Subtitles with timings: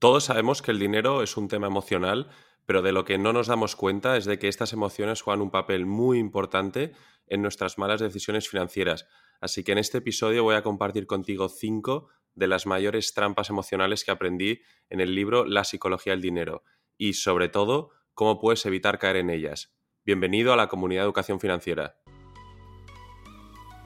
[0.00, 2.30] Todos sabemos que el dinero es un tema emocional,
[2.64, 5.50] pero de lo que no nos damos cuenta es de que estas emociones juegan un
[5.50, 6.94] papel muy importante
[7.26, 9.06] en nuestras malas decisiones financieras.
[9.42, 14.02] Así que en este episodio voy a compartir contigo cinco de las mayores trampas emocionales
[14.02, 16.64] que aprendí en el libro La psicología del dinero
[16.96, 19.76] y, sobre todo, cómo puedes evitar caer en ellas.
[20.06, 21.96] Bienvenido a la comunidad de educación financiera.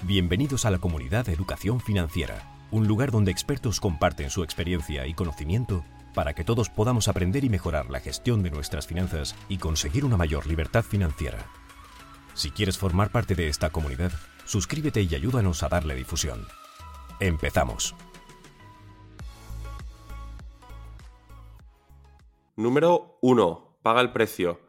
[0.05, 5.15] Bienvenidos a la comunidad de educación financiera, un lugar donde expertos comparten su experiencia y
[5.15, 5.85] conocimiento
[6.15, 10.17] para que todos podamos aprender y mejorar la gestión de nuestras finanzas y conseguir una
[10.17, 11.47] mayor libertad financiera.
[12.35, 14.13] Si quieres formar parte de esta comunidad,
[14.45, 16.47] suscríbete y ayúdanos a darle difusión.
[17.21, 17.95] Empezamos.
[22.57, 23.79] Número 1.
[23.83, 24.61] Paga el precio.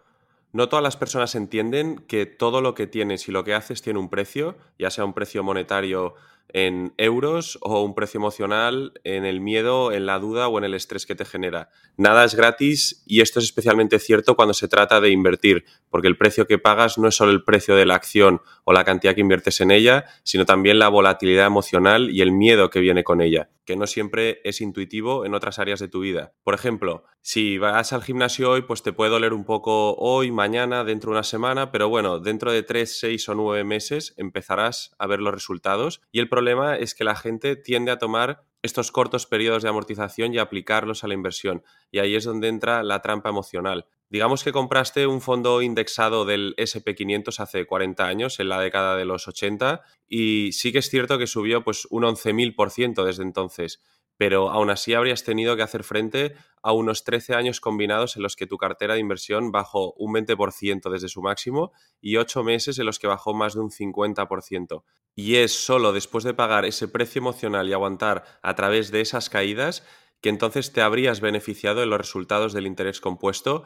[0.53, 3.99] No todas las personas entienden que todo lo que tienes y lo que haces tiene
[3.99, 6.15] un precio, ya sea un precio monetario
[6.49, 10.73] en euros o un precio emocional en el miedo, en la duda o en el
[10.73, 11.69] estrés que te genera.
[11.97, 16.17] Nada es gratis y esto es especialmente cierto cuando se trata de invertir, porque el
[16.17, 19.21] precio que pagas no es solo el precio de la acción o la cantidad que
[19.21, 23.49] inviertes en ella, sino también la volatilidad emocional y el miedo que viene con ella,
[23.65, 26.33] que no siempre es intuitivo en otras áreas de tu vida.
[26.43, 30.83] Por ejemplo, si vas al gimnasio hoy, pues te puede doler un poco hoy, mañana,
[30.83, 35.07] dentro de una semana, pero bueno, dentro de tres, seis o nueve meses empezarás a
[35.07, 39.25] ver los resultados y el problema es que la gente tiende a tomar estos cortos
[39.25, 41.63] periodos de amortización y aplicarlos a la inversión.
[41.91, 43.85] Y ahí es donde entra la trampa emocional.
[44.09, 49.05] Digamos que compraste un fondo indexado del SP500 hace 40 años, en la década de
[49.05, 53.81] los 80, y sí que es cierto que subió pues un 11.000% desde entonces
[54.17, 58.35] pero aún así habrías tenido que hacer frente a unos 13 años combinados en los
[58.35, 61.71] que tu cartera de inversión bajó un 20% desde su máximo
[62.01, 64.83] y 8 meses en los que bajó más de un 50%.
[65.15, 69.29] Y es solo después de pagar ese precio emocional y aguantar a través de esas
[69.29, 69.85] caídas
[70.21, 73.63] que entonces te habrías beneficiado de los resultados del interés compuesto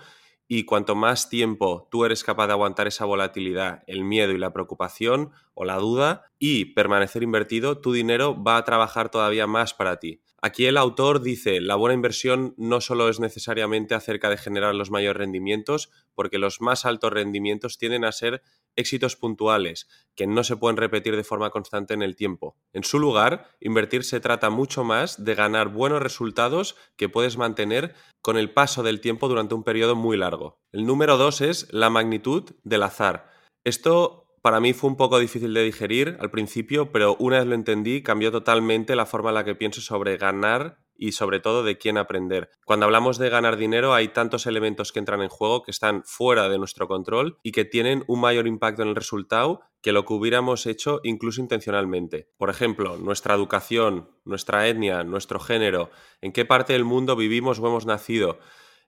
[0.51, 4.51] y cuanto más tiempo tú eres capaz de aguantar esa volatilidad, el miedo y la
[4.51, 9.99] preocupación o la duda y permanecer invertido, tu dinero va a trabajar todavía más para
[9.99, 10.21] ti.
[10.41, 14.89] Aquí el autor dice, la buena inversión no solo es necesariamente acerca de generar los
[14.89, 18.41] mayores rendimientos, porque los más altos rendimientos tienden a ser
[18.79, 22.55] éxitos puntuales, que no se pueden repetir de forma constante en el tiempo.
[22.73, 27.93] En su lugar, invertir se trata mucho más de ganar buenos resultados que puedes mantener
[28.21, 30.59] con el paso del tiempo durante un periodo muy largo.
[30.71, 33.29] El número dos es la magnitud del azar.
[33.63, 37.55] Esto para mí fue un poco difícil de digerir al principio, pero una vez lo
[37.55, 41.77] entendí, cambió totalmente la forma en la que pienso sobre ganar y sobre todo de
[41.77, 42.49] quién aprender.
[42.65, 46.49] Cuando hablamos de ganar dinero hay tantos elementos que entran en juego que están fuera
[46.49, 50.13] de nuestro control y que tienen un mayor impacto en el resultado que lo que
[50.13, 52.29] hubiéramos hecho incluso intencionalmente.
[52.37, 55.89] Por ejemplo, nuestra educación, nuestra etnia, nuestro género,
[56.21, 58.37] en qué parte del mundo vivimos o hemos nacido,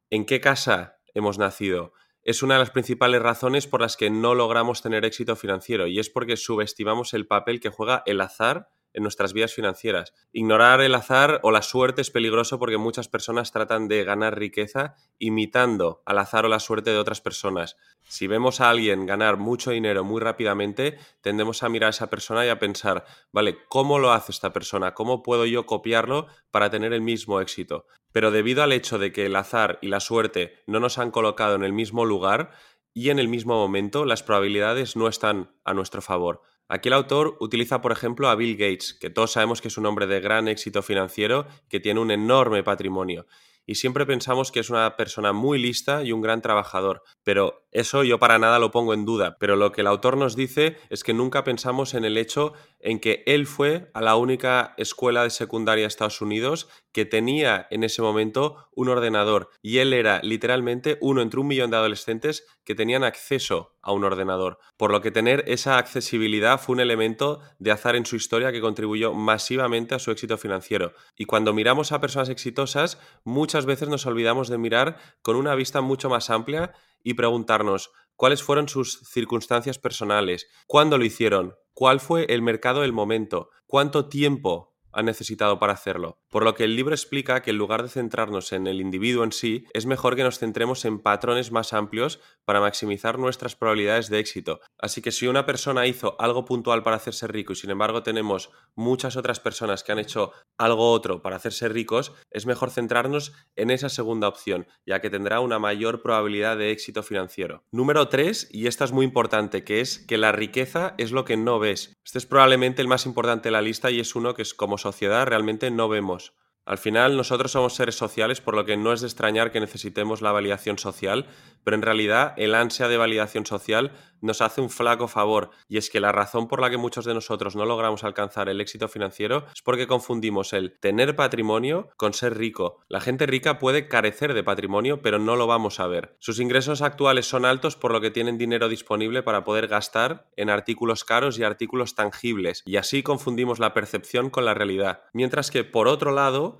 [0.09, 4.35] en qué casa hemos nacido, es una de las principales razones por las que no
[4.35, 9.03] logramos tener éxito financiero y es porque subestimamos el papel que juega el azar en
[9.03, 10.13] nuestras vidas financieras.
[10.31, 14.95] Ignorar el azar o la suerte es peligroso porque muchas personas tratan de ganar riqueza
[15.19, 17.77] imitando al azar o la suerte de otras personas.
[18.03, 22.45] Si vemos a alguien ganar mucho dinero muy rápidamente, tendemos a mirar a esa persona
[22.45, 24.93] y a pensar, vale, ¿cómo lo hace esta persona?
[24.93, 27.85] ¿Cómo puedo yo copiarlo para tener el mismo éxito?
[28.11, 31.55] Pero debido al hecho de que el azar y la suerte no nos han colocado
[31.55, 32.51] en el mismo lugar
[32.93, 36.41] y en el mismo momento, las probabilidades no están a nuestro favor.
[36.73, 39.85] Aquí el autor utiliza, por ejemplo, a Bill Gates, que todos sabemos que es un
[39.85, 43.25] hombre de gran éxito financiero, que tiene un enorme patrimonio.
[43.65, 48.05] Y siempre pensamos que es una persona muy lista y un gran trabajador, pero eso
[48.05, 49.35] yo para nada lo pongo en duda.
[49.37, 53.01] Pero lo que el autor nos dice es que nunca pensamos en el hecho en
[53.01, 57.83] que él fue a la única escuela de secundaria de Estados Unidos que tenía en
[57.83, 62.75] ese momento un ordenador y él era literalmente uno entre un millón de adolescentes que
[62.75, 67.71] tenían acceso a un ordenador, por lo que tener esa accesibilidad fue un elemento de
[67.71, 70.93] azar en su historia que contribuyó masivamente a su éxito financiero.
[71.15, 75.81] Y cuando miramos a personas exitosas, muchas veces nos olvidamos de mirar con una vista
[75.81, 76.73] mucho más amplia
[77.03, 82.93] y preguntarnos cuáles fueron sus circunstancias personales, cuándo lo hicieron, cuál fue el mercado del
[82.93, 86.19] momento, cuánto tiempo ha necesitado para hacerlo.
[86.29, 89.31] Por lo que el libro explica que en lugar de centrarnos en el individuo en
[89.31, 94.19] sí, es mejor que nos centremos en patrones más amplios para maximizar nuestras probabilidades de
[94.19, 94.59] éxito.
[94.77, 98.49] Así que si una persona hizo algo puntual para hacerse rico y sin embargo tenemos
[98.75, 103.71] muchas otras personas que han hecho algo otro para hacerse ricos, es mejor centrarnos en
[103.71, 107.63] esa segunda opción, ya que tendrá una mayor probabilidad de éxito financiero.
[107.71, 111.37] Número 3, y esta es muy importante, que es que la riqueza es lo que
[111.37, 111.93] no ves.
[112.05, 114.77] Este es probablemente el más importante de la lista y es uno que es como
[114.81, 116.33] sociedad realmente no vemos.
[116.71, 120.21] Al final nosotros somos seres sociales, por lo que no es de extrañar que necesitemos
[120.21, 121.25] la validación social,
[121.65, 123.91] pero en realidad el ansia de validación social
[124.21, 127.13] nos hace un flaco favor y es que la razón por la que muchos de
[127.13, 132.37] nosotros no logramos alcanzar el éxito financiero es porque confundimos el tener patrimonio con ser
[132.37, 132.79] rico.
[132.87, 136.15] La gente rica puede carecer de patrimonio, pero no lo vamos a ver.
[136.19, 140.49] Sus ingresos actuales son altos por lo que tienen dinero disponible para poder gastar en
[140.49, 145.01] artículos caros y artículos tangibles y así confundimos la percepción con la realidad.
[145.11, 146.59] Mientras que por otro lado,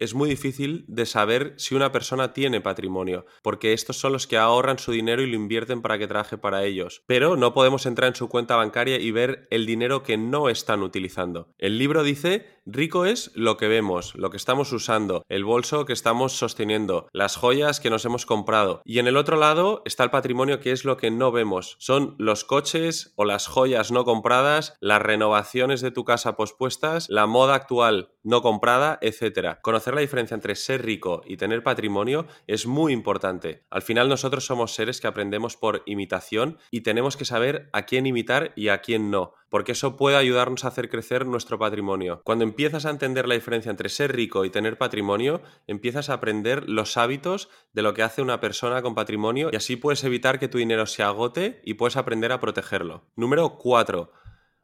[0.00, 4.38] es muy difícil de saber si una persona tiene patrimonio, porque estos son los que
[4.38, 7.02] ahorran su dinero y lo invierten para que trabaje para ellos.
[7.06, 10.82] Pero no podemos entrar en su cuenta bancaria y ver el dinero que no están
[10.82, 11.52] utilizando.
[11.58, 15.92] El libro dice, rico es lo que vemos, lo que estamos usando, el bolso que
[15.92, 18.82] estamos sosteniendo, las joyas que nos hemos comprado.
[18.84, 21.76] Y en el otro lado está el patrimonio que es lo que no vemos.
[21.78, 27.26] Son los coches o las joyas no compradas, las renovaciones de tu casa pospuestas, la
[27.26, 29.58] moda actual no comprada, etc.
[29.62, 33.64] Conocer la diferencia entre ser rico y tener patrimonio es muy importante.
[33.70, 38.06] Al final nosotros somos seres que aprendemos por imitación y tenemos que saber a quién
[38.06, 42.22] imitar y a quién no, porque eso puede ayudarnos a hacer crecer nuestro patrimonio.
[42.24, 46.68] Cuando empiezas a entender la diferencia entre ser rico y tener patrimonio, empiezas a aprender
[46.68, 50.48] los hábitos de lo que hace una persona con patrimonio y así puedes evitar que
[50.48, 53.04] tu dinero se agote y puedes aprender a protegerlo.
[53.16, 54.19] Número 4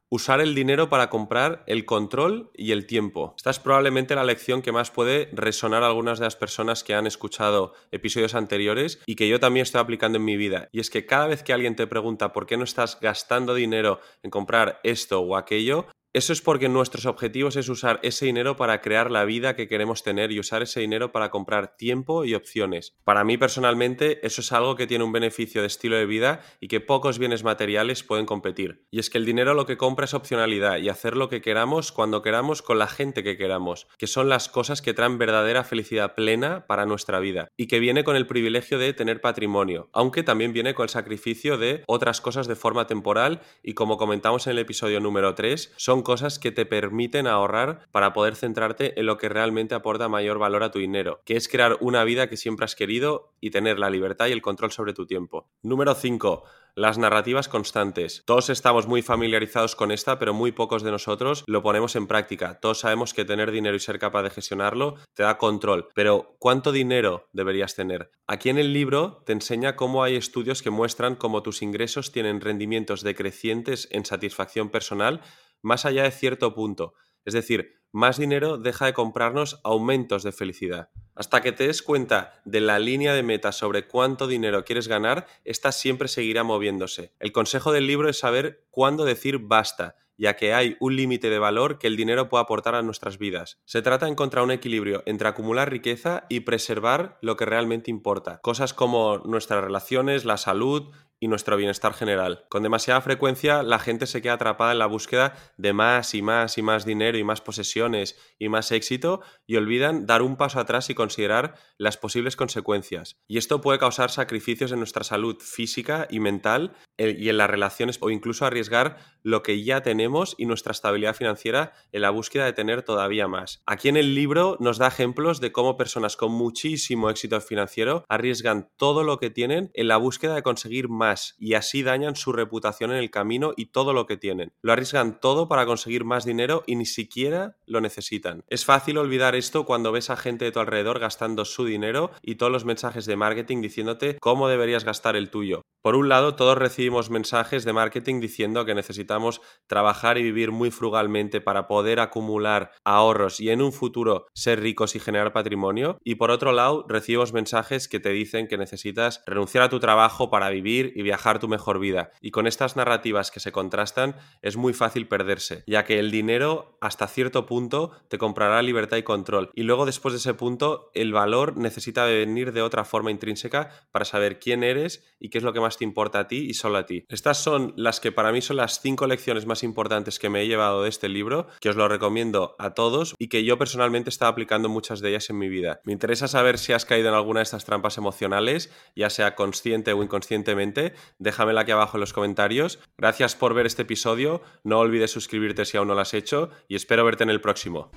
[0.09, 3.35] Usar el dinero para comprar el control y el tiempo.
[3.37, 6.95] Esta es probablemente la lección que más puede resonar a algunas de las personas que
[6.95, 10.69] han escuchado episodios anteriores y que yo también estoy aplicando en mi vida.
[10.71, 13.99] Y es que cada vez que alguien te pregunta por qué no estás gastando dinero
[14.23, 18.81] en comprar esto o aquello, eso es porque nuestros objetivos es usar ese dinero para
[18.81, 22.97] crear la vida que queremos tener y usar ese dinero para comprar tiempo y opciones.
[23.05, 26.69] Para mí personalmente eso es algo que tiene un beneficio de estilo de vida y
[26.69, 28.87] que pocos bienes materiales pueden competir.
[28.91, 31.93] Y es que el dinero lo que compra es opcionalidad y hacer lo que queramos
[31.93, 36.15] cuando queramos con la gente que queramos, que son las cosas que traen verdadera felicidad
[36.15, 40.55] plena para nuestra vida y que viene con el privilegio de tener patrimonio, aunque también
[40.55, 44.61] viene con el sacrificio de otras cosas de forma temporal y como comentamos en el
[44.61, 49.29] episodio número 3, son cosas que te permiten ahorrar para poder centrarte en lo que
[49.29, 52.77] realmente aporta mayor valor a tu dinero, que es crear una vida que siempre has
[52.77, 55.49] querido y tener la libertad y el control sobre tu tiempo.
[55.65, 56.45] Número 5
[56.77, 58.23] las narrativas constantes.
[58.27, 62.61] Todos estamos muy familiarizados con esta, pero muy pocos de nosotros lo ponemos en práctica.
[62.61, 66.73] Todos sabemos que tener dinero y ser capaz de gestionarlo te da control, pero ¿cuánto
[66.73, 68.11] dinero deberías tener?
[68.27, 72.43] Aquí en el libro te enseña cómo hay estudios que muestran cómo tus ingresos tienen
[72.43, 75.23] rendimientos decrecientes en satisfacción personal
[75.63, 76.95] más allá de cierto punto.
[77.25, 80.91] Es decir, más dinero deja de comprarnos aumentos de felicidad.
[81.15, 85.27] Hasta que te des cuenta de la línea de meta sobre cuánto dinero quieres ganar,
[85.45, 87.15] esta siempre seguirá moviéndose.
[87.19, 91.39] El consejo del libro es saber cuándo decir basta, ya que hay un límite de
[91.39, 93.61] valor que el dinero puede aportar a nuestras vidas.
[93.65, 98.41] Se trata de encontrar un equilibrio entre acumular riqueza y preservar lo que realmente importa.
[98.43, 102.45] Cosas como nuestras relaciones, la salud, y nuestro bienestar general.
[102.49, 106.59] Con demasiada frecuencia la gente se queda atrapada en la búsqueda de más y más
[106.59, 110.91] y más dinero y más posesiones y más éxito y olvidan dar un paso atrás
[110.91, 113.17] y considerar las posibles consecuencias.
[113.27, 117.51] Y esto puede causar sacrificios en nuestra salud física y mental eh, y en las
[117.51, 122.45] relaciones o incluso arriesgar lo que ya tenemos y nuestra estabilidad financiera en la búsqueda
[122.45, 123.63] de tener todavía más.
[123.67, 128.69] Aquí en el libro nos da ejemplos de cómo personas con muchísimo éxito financiero arriesgan
[128.77, 131.06] todo lo que tienen en la búsqueda de conseguir más
[131.39, 134.53] y así dañan su reputación en el camino y todo lo que tienen.
[134.63, 138.45] Lo arriesgan todo para conseguir más dinero y ni siquiera lo necesitan.
[138.49, 142.37] Es fácil olvidar esto cuando ves a gente de tu alrededor gastando su dinero y
[142.37, 145.63] todos los mensajes de marketing diciéndote cómo deberías gastar el tuyo.
[145.83, 150.73] Por un lado, todos recibimos mensajes de marketing diciendo que necesitamos trabajar y vivir muy
[150.73, 155.99] frugalmente para poder acumular ahorros y en un futuro ser ricos y generar patrimonio.
[156.03, 160.29] Y por otro lado, recibimos mensajes que te dicen que necesitas renunciar a tu trabajo
[160.29, 162.11] para vivir y viajar tu mejor vida.
[162.23, 166.79] Y con estas narrativas que se contrastan es muy fácil perderse, ya que el dinero
[166.81, 169.51] hasta cierto punto te comprará libertad y control.
[169.55, 174.07] Y luego después de ese punto el valor necesita venir de otra forma intrínseca para
[174.07, 176.79] saber quién eres y qué es lo que más te importa a ti y solo
[176.79, 177.05] a ti.
[177.09, 180.49] Estas son las que para mí son las cinco lecciones más importantes que me he
[180.49, 184.31] llevado de este libro, que os lo recomiendo a todos y que yo personalmente estaba
[184.31, 185.81] aplicando muchas de ellas en mi vida.
[185.85, 189.93] Me interesa saber si has caído en alguna de estas trampas emocionales, ya sea consciente
[189.93, 190.86] o inconscientemente,
[191.19, 192.79] déjamela aquí abajo en los comentarios.
[192.99, 196.77] Gracias por ver este episodio, no olvides suscribirte si aún no lo has hecho y
[196.77, 197.91] espero verte en el próximo.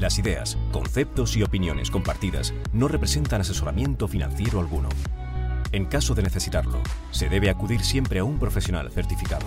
[0.00, 4.88] Las ideas, conceptos y opiniones compartidas no representan asesoramiento financiero alguno.
[5.70, 9.46] En caso de necesitarlo, se debe acudir siempre a un profesional certificado.